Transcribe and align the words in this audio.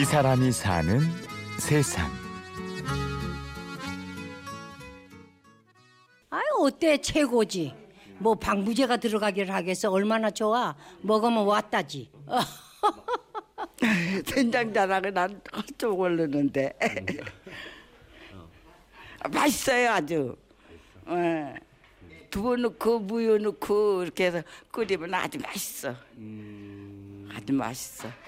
이 0.00 0.04
사람이 0.06 0.50
사는 0.50 0.98
세상. 1.58 2.10
아유 6.30 6.42
어때 6.60 6.96
최고지. 6.96 7.74
뭐 8.16 8.34
방부제가 8.34 8.96
들어가기를 8.96 9.52
하겠어 9.52 9.90
얼마나 9.90 10.30
좋아. 10.30 10.74
먹으면 11.02 11.44
왔다지. 11.44 12.10
어, 12.26 12.40
된장 14.24 14.72
자랑은 14.72 15.12
난 15.12 15.38
깜짝 15.44 15.94
모르는데 15.94 16.72
맛있어요 19.30 19.90
아주. 19.90 20.34
예. 21.10 21.54
두부 22.30 22.56
넣고 22.56 23.00
무유 23.00 23.36
넣고 23.36 24.04
이렇게 24.04 24.28
해서 24.28 24.42
끓이면 24.70 25.12
아주 25.12 25.38
맛있어. 25.38 25.94
아주 27.34 27.52
맛있어. 27.52 28.08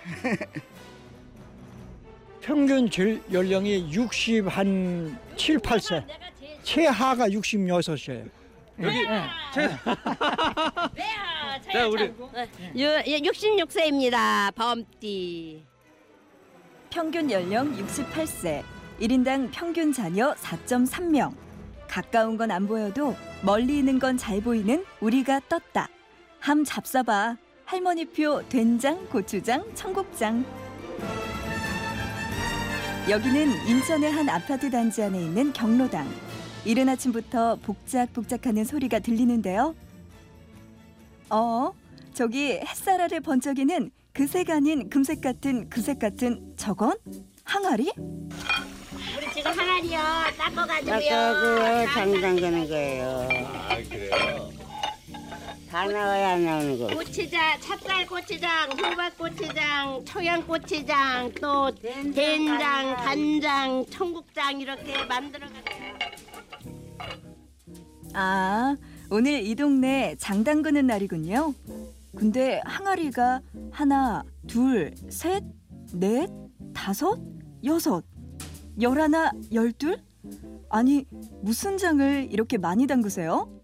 평균 2.43 2.91
질 2.91 3.23
연령이 3.33 3.89
60 3.93 4.47
한 4.49 5.17
7, 5.37 5.59
8세. 5.59 6.05
최하가 6.65 7.29
66이에요. 7.29 8.29
자, 11.73 11.87
우리 11.89 12.13
66세입니다. 12.75 14.55
범띠. 14.55 15.63
평균 16.91 17.31
연령 17.31 17.75
68세, 17.77 18.63
1인당 19.01 19.51
평균 19.53 19.93
자녀 19.93 20.35
4.3명. 20.35 21.35
가까운 21.89 22.37
건 22.37 22.51
안 22.51 22.67
보여도 22.67 23.15
멀리 23.43 23.79
있는 23.79 23.99
건 23.99 24.17
잘 24.19 24.41
보이는 24.41 24.85
우리가 25.01 25.41
떴다. 25.49 25.89
함 26.41 26.65
잡숴봐. 26.65 27.37
할머니표 27.67 28.43
된장, 28.49 29.07
고추장, 29.09 29.65
청국장. 29.75 30.45
여기는 33.09 33.67
인천의 33.67 34.13
한 34.13 34.29
아파트 34.29 34.71
단지 34.71 35.03
안에 35.03 35.19
있는 35.21 35.53
경로당. 35.53 36.09
이른 36.65 36.89
아침부터 36.89 37.57
복작복작하는 37.57 38.65
소리가 38.65 39.01
들리는데요. 39.01 39.75
어, 41.31 41.73
저기 42.15 42.53
햇살 42.65 43.01
아래 43.01 43.19
번쩍이는 43.19 43.91
그색 44.13 44.51
아닌 44.51 44.89
금색 44.89 45.21
같은 45.21 45.69
그색 45.69 45.99
같은 45.99 46.53
저건 46.57 46.93
항아리? 47.45 47.91
우리 47.97 49.33
지금 49.35 49.51
항아리요. 49.51 49.99
닦아가지고요. 50.39 50.99
깎아고 50.99 51.93
장장 51.95 52.37
가는 52.41 52.69
거예요. 52.69 53.29
아 53.69 53.77
그래요? 53.89 54.53
다 55.73 55.87
나와야 55.87 56.35
안 56.35 56.45
나오는 56.45 56.79
거. 56.79 56.87
고추장, 56.89 57.59
찹쌀 57.59 58.07
고추장, 58.07 58.73
호박 58.73 59.17
고추장, 59.17 60.05
청양 60.05 60.47
고추장, 60.47 61.33
또 61.41 61.75
된장, 61.75 62.95
간장, 62.97 63.87
청국장 63.89 64.61
이렇게 64.61 65.03
만들어가지고. 65.07 65.65
아, 68.13 68.77
오늘 69.11 69.47
이 69.47 69.55
동네 69.55 70.15
장 70.19 70.45
담그는 70.45 70.87
날이군요. 70.89 71.55
근데 72.19 72.61
항아리가 72.67 73.41
하나, 73.71 74.25
둘, 74.47 74.95
셋, 75.09 75.43
넷, 75.95 76.29
다섯, 76.75 77.19
여섯, 77.65 78.05
열하나, 78.79 79.31
열둘? 79.51 80.03
아니, 80.69 81.07
무슨 81.41 81.79
장을 81.79 82.29
이렇게 82.31 82.59
많이 82.59 82.87
담그세요? 82.87 83.62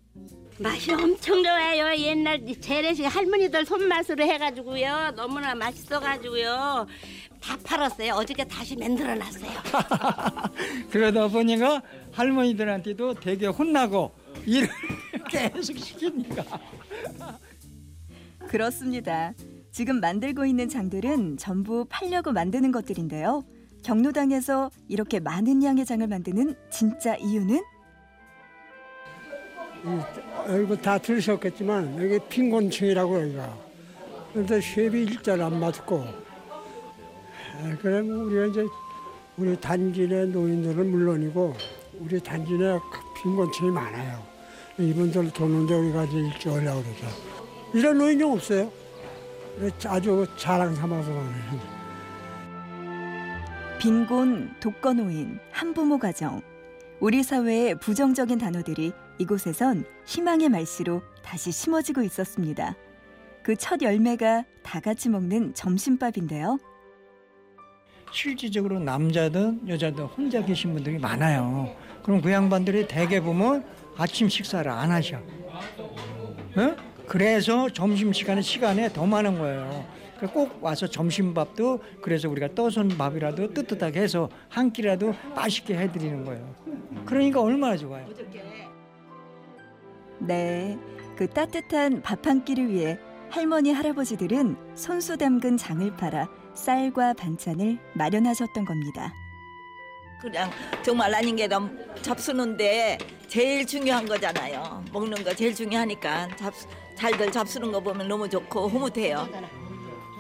맛이 0.61 0.93
엄청 0.93 1.43
좋아요. 1.43 1.95
옛날 2.01 2.41
재래식 2.61 3.05
할머니들 3.05 3.65
손맛으로 3.65 4.25
해가지고요. 4.25 5.13
너무나 5.17 5.55
맛있어가지고요. 5.55 6.87
다 7.41 7.57
팔았어요. 7.63 8.15
어저께 8.15 8.45
다시 8.45 8.77
만들어놨어요. 8.77 9.51
그러다 10.91 11.29
보니까 11.29 11.83
할머니들한테도 12.13 13.15
되게 13.15 13.47
혼나고 13.47 14.13
일을 14.47 14.69
계속 15.31 15.79
시키니까. 15.79 16.45
그렇습니다. 18.49 19.33
지금 19.71 20.01
만들고 20.01 20.45
있는 20.45 20.69
장들은 20.69 21.37
전부 21.37 21.87
팔려고 21.89 22.33
만드는 22.33 22.73
것들인데요. 22.73 23.45
경로당에서 23.85 24.71
이렇게 24.89 25.21
많은 25.21 25.63
양의 25.63 25.85
장을 25.85 26.05
만드는 26.05 26.57
진짜 26.71 27.15
이유는 27.17 27.63
이거 30.57 30.75
다 30.77 30.97
들으셨겠지만 30.97 32.03
여기 32.03 32.19
빈곤층이라고 32.29 33.23
여기가. 33.23 33.59
그런데 34.33 34.61
쉐비 34.61 35.03
일자를 35.03 35.45
안 35.45 35.61
맞고. 35.61 35.99
아, 36.01 37.77
그러면 37.83 38.21
우리가 38.21 38.47
이제 38.47 38.67
우리 39.37 39.61
단지 39.61 40.07
내 40.09 40.25
노인들은 40.25 40.91
물론이고 40.91 41.55
우리 42.01 42.21
단지 42.21 42.53
내 42.53 42.79
빈곤층이 43.23 43.71
많아요. 43.71 44.23
이분들 44.79 45.31
도는데 45.33 45.75
우리가 45.75 46.05
이제 46.05 46.17
일찍 46.19 46.49
오려고 46.53 46.83
그러죠. 46.83 47.07
이런 47.75 47.99
노인이 47.99 48.23
없어요. 48.23 48.71
아주 49.87 50.27
자랑 50.37 50.75
삼아서 50.75 51.11
하는 51.11 51.33
빈곤, 53.79 54.55
독거노인, 54.61 55.39
한부모 55.51 55.99
가정. 55.99 56.41
우리 57.01 57.23
사회의 57.23 57.75
부정적인 57.75 58.39
단어들이 58.39 58.93
이곳에선 59.19 59.85
희망의 60.07 60.49
말씨로 60.49 61.03
다시 61.23 61.51
심어지고 61.53 62.03
있었습니다. 62.03 62.75
그 63.43 63.57
첫 63.57 63.81
열매가 63.83 64.45
다 64.63 64.81
같이 64.81 65.09
먹는 65.09 65.55
점심밥인데요. 65.55 66.59
실질적으로 68.13 68.79
남자든 68.79 69.67
여자든 69.69 70.05
혼자 70.05 70.45
계신 70.45 70.73
분들이 70.75 70.99
많아요. 70.99 71.75
그럼 72.03 72.21
그 72.21 72.31
양반들이 72.31 72.87
대개 72.89 73.21
보면 73.21 73.65
아침 73.97 74.29
식사를 74.29 74.71
안 74.71 74.91
하셔. 74.91 75.17
어? 75.17 76.77
그래서 77.07 77.69
점심 77.71 78.13
시간에 78.13 78.43
시간에 78.43 78.93
더 78.93 79.07
많은 79.07 79.39
거예요. 79.39 79.87
꼭 80.33 80.63
와서 80.63 80.87
점심밥도 80.87 81.81
그래서 82.03 82.29
우리가 82.29 82.49
떠선 82.55 82.89
밥이라도 82.89 83.55
뜨뜻하게 83.55 84.01
해서 84.01 84.29
한 84.49 84.73
끼라도 84.73 85.15
맛있게 85.35 85.77
해드리는 85.79 86.25
거예요. 86.25 86.55
그러니까 87.07 87.41
얼마나 87.41 87.77
좋아요. 87.77 88.07
네, 90.21 90.79
그 91.17 91.29
따뜻한 91.29 92.03
밥 92.03 92.27
한 92.27 92.45
끼를 92.45 92.71
위해 92.73 92.99
할머니 93.31 93.73
할아버지들은 93.73 94.57
손수 94.75 95.17
담근 95.17 95.57
장을 95.57 95.97
팔아 95.97 96.29
쌀과 96.55 97.15
반찬을 97.15 97.79
마련하셨던 97.95 98.65
겁니다. 98.65 99.13
그냥 100.21 100.51
정말 100.83 101.15
아닌 101.15 101.37
게 101.37 101.49
잡수는데 102.03 102.99
제일 103.29 103.65
중요한 103.67 104.07
거잖아요. 104.07 104.85
먹는 104.93 105.23
거 105.23 105.33
제일 105.35 105.55
중요하니까 105.55 106.29
잡, 106.37 106.53
잘들 106.97 107.31
잡수는 107.31 107.71
거 107.71 107.79
보면 107.81 108.09
너무 108.09 108.29
좋고 108.29 108.69
흐뭇해요. 108.69 109.29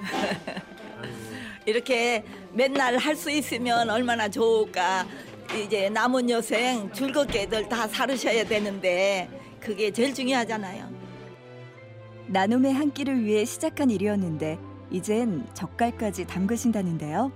이렇게 1.66 2.25
맨날 2.53 2.97
할 2.97 3.16
수 3.16 3.31
있으면 3.31 3.91
얼마나 3.91 4.28
좋을까. 4.28 5.06
이제 5.56 5.88
남은 5.88 6.28
여생 6.31 6.92
즐겁게들 6.92 7.69
다 7.69 7.88
살으셔야 7.88 8.44
되는데 8.44 9.28
그게 9.60 9.91
제일 9.91 10.14
중요하잖아요. 10.14 10.88
나눔의 12.28 12.72
한 12.74 12.92
끼를 12.92 13.24
위해 13.24 13.44
시작한 13.44 13.91
일이었는데 13.91 14.58
이젠 14.91 15.46
젓갈까지 15.54 16.26
담그신다는데요. 16.26 17.32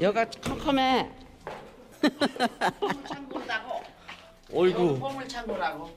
여가 0.00 0.24
컴컴해. 0.28 1.10
어이구 4.52 4.98
보물창고라고. 4.98 5.90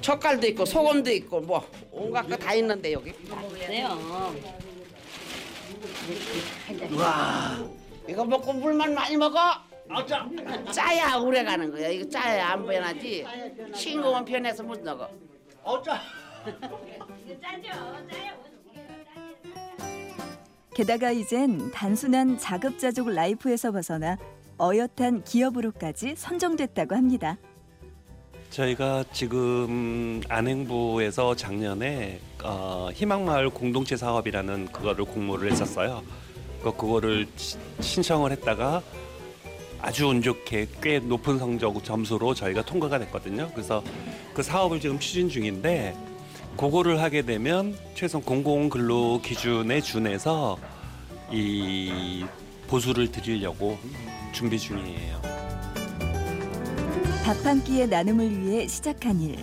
젓갈도 0.00 0.46
있고 0.48 0.64
소금도 0.64 1.10
있고 1.12 1.40
뭐 1.40 1.68
온갖 1.90 2.22
거 2.28 2.36
다 2.36 2.54
있는데 2.54 2.92
여기. 2.92 3.12
네요. 3.66 3.98
와 6.96 7.58
이거 8.08 8.24
먹고 8.24 8.52
물만 8.52 8.94
많이 8.94 9.16
먹어. 9.16 9.38
짜야 10.72 11.16
오래 11.16 11.44
가는 11.44 11.70
거야. 11.70 11.88
이거 11.88 12.08
짜야 12.08 12.48
안 12.50 12.66
변하지. 12.66 13.24
싱거운 13.74 14.24
편해서 14.24 14.62
못 14.62 14.80
먹어. 14.82 15.08
게다가 20.74 21.10
이젠 21.10 21.70
단순한 21.72 22.38
자급자족 22.38 23.08
라이프에서 23.10 23.72
벗어나 23.72 24.16
어엿한 24.60 25.24
기업으로까지 25.24 26.14
선정됐다고 26.16 26.94
합니다. 26.94 27.36
저희가 28.50 29.04
지금 29.12 30.22
안행부에서 30.28 31.34
작년에 31.36 32.20
어, 32.42 32.88
희망마을 32.94 33.50
공동체 33.50 33.96
사업이라는 33.96 34.66
그거를 34.72 35.04
공모를 35.04 35.50
했었어요. 35.52 36.02
그 36.62 36.72
그거를 36.74 37.26
시- 37.36 37.58
신청을 37.80 38.32
했다가 38.32 38.82
아주 39.80 40.08
운 40.08 40.22
좋게 40.22 40.68
꽤 40.82 40.98
높은 40.98 41.38
성적 41.38 41.82
점수로 41.84 42.34
저희가 42.34 42.62
통과가 42.64 42.98
됐거든요. 42.98 43.50
그래서 43.54 43.82
그 44.34 44.42
사업을 44.42 44.80
지금 44.80 44.98
추진 44.98 45.28
중인데 45.28 45.94
그거를 46.56 47.00
하게 47.00 47.22
되면 47.22 47.76
최소 47.94 48.20
공공 48.20 48.68
근로 48.68 49.20
기준에 49.22 49.80
준해서 49.80 50.58
이 51.30 52.24
보수를 52.66 53.12
드리려고 53.12 53.78
준비 54.32 54.58
중이에요. 54.58 55.20
밥 57.24 57.44
한 57.44 57.62
끼의 57.62 57.88
나눔을 57.88 58.40
위해 58.40 58.66
시작한 58.66 59.20
일. 59.20 59.36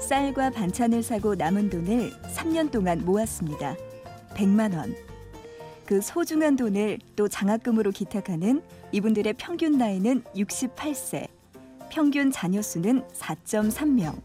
쌀과 0.00 0.50
반찬을 0.50 1.02
사고 1.02 1.34
남은 1.34 1.70
돈을 1.70 2.12
3년 2.34 2.70
동안 2.70 3.04
모았습니다. 3.04 3.76
100만 4.34 4.76
원. 4.76 4.94
그 5.86 6.00
소중한 6.00 6.56
돈을 6.56 6.98
또 7.16 7.28
장학금으로 7.28 7.92
기탁하는 7.92 8.62
이분들의 8.92 9.34
평균 9.34 9.78
나이는 9.78 10.22
68세. 10.34 11.28
평균 11.90 12.30
자녀 12.30 12.60
수는 12.60 13.02
4.3명. 13.08 14.20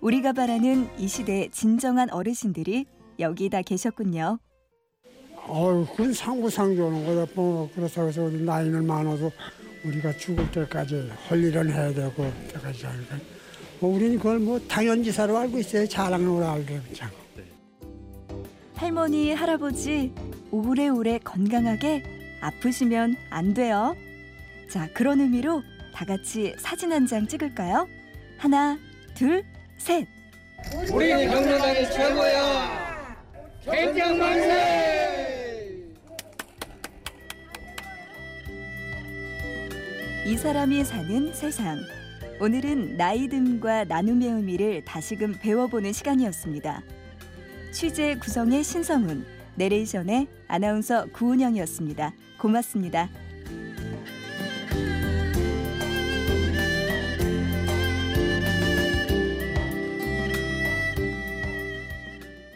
우리가 0.00 0.32
바라는 0.32 0.88
이 0.98 1.08
시대의 1.08 1.50
진정한 1.50 2.10
어르신들이 2.10 2.86
여기 3.18 3.48
다 3.48 3.62
계셨군요. 3.62 4.38
어휴, 5.48 5.86
그건 5.86 6.12
상부상조는 6.12 7.06
거다. 7.06 7.32
뭐 7.34 7.70
그렇다고 7.74 8.08
해서 8.08 8.24
우리 8.24 8.42
나이는 8.42 8.86
많아도 8.86 9.30
우리가 9.84 10.12
죽을 10.16 10.50
때까지 10.50 11.10
할 11.28 11.42
일은 11.42 11.70
해야 11.70 11.92
되고 11.92 12.30
때까지 12.52 12.86
하니까 12.86 13.16
뭐 13.80 13.94
우리는 13.94 14.16
그걸 14.16 14.40
뭐 14.40 14.58
당연지사로 14.58 15.36
알고 15.38 15.58
있어요. 15.58 15.86
자랑으로 15.86 16.44
알게 16.46 16.80
그냥. 16.80 17.10
할머니, 18.74 19.32
할아버지 19.32 20.12
오래오래 20.50 21.20
건강하게 21.20 22.15
아프시면 22.50 23.16
안 23.30 23.54
돼요. 23.54 23.96
자, 24.70 24.88
그런 24.94 25.20
의미로 25.20 25.62
다 25.92 26.04
같이 26.04 26.54
사진 26.58 26.92
한 26.92 27.06
장 27.06 27.26
찍을까요? 27.26 27.88
하나, 28.38 28.78
둘, 29.14 29.42
셋. 29.78 30.06
우리 30.92 31.08
경로당이 31.10 31.90
최고야. 31.90 33.16
개짱만세. 33.64 34.86
이 40.26 40.36
사람이 40.36 40.84
사는 40.84 41.32
세상. 41.34 41.80
오늘은 42.40 42.96
나이듦과 42.98 43.88
나눔의 43.88 44.28
의미를 44.28 44.84
다시금 44.84 45.36
배워보는 45.40 45.92
시간이었습니다. 45.92 46.82
취재 47.72 48.16
구성의 48.16 48.62
신성훈, 48.62 49.24
내레이션의 49.56 50.28
아나운서 50.48 51.06
구은영이었습니다. 51.12 52.12
고맙습니다. 52.38 53.08